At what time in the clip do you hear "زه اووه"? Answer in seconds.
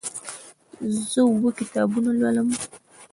1.09-1.51